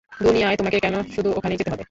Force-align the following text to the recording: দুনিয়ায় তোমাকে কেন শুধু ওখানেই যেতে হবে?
দুনিয়ায় 0.19 0.57
তোমাকে 0.57 0.77
কেন 0.79 0.95
শুধু 1.13 1.29
ওখানেই 1.37 1.57
যেতে 1.57 1.69
হবে? 1.69 1.79